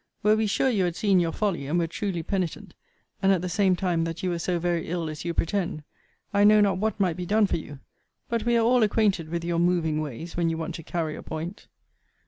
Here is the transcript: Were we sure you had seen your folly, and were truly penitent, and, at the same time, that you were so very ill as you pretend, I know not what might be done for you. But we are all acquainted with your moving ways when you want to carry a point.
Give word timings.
Were 0.23 0.35
we 0.35 0.47
sure 0.47 0.67
you 0.71 0.85
had 0.85 0.95
seen 0.95 1.19
your 1.19 1.31
folly, 1.31 1.67
and 1.67 1.77
were 1.77 1.85
truly 1.85 2.23
penitent, 2.23 2.73
and, 3.21 3.31
at 3.31 3.43
the 3.43 3.47
same 3.47 3.75
time, 3.75 4.03
that 4.05 4.23
you 4.23 4.31
were 4.31 4.39
so 4.39 4.57
very 4.57 4.87
ill 4.87 5.07
as 5.11 5.23
you 5.25 5.35
pretend, 5.35 5.83
I 6.33 6.43
know 6.43 6.59
not 6.59 6.79
what 6.79 6.99
might 6.99 7.15
be 7.17 7.27
done 7.27 7.45
for 7.45 7.57
you. 7.57 7.77
But 8.27 8.43
we 8.43 8.57
are 8.57 8.65
all 8.65 8.81
acquainted 8.81 9.29
with 9.29 9.43
your 9.45 9.59
moving 9.59 10.01
ways 10.01 10.35
when 10.35 10.49
you 10.49 10.57
want 10.57 10.73
to 10.73 10.81
carry 10.83 11.15
a 11.15 11.21
point. 11.21 11.67